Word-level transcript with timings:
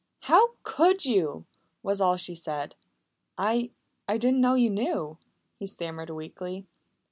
"How 0.21 0.55
could 0.63 1.05
you?" 1.05 1.45
was 1.83 2.01
all 2.01 2.17
she 2.17 2.33
said. 2.33 2.73
"I 3.37 3.69
I 4.07 4.17
didn't 4.17 4.41
know 4.41 4.55
you 4.55 4.71
knew," 4.71 5.19
he 5.59 5.67
stammered 5.67 6.09
weakly. 6.09 6.65